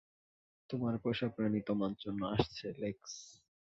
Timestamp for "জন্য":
1.99-2.21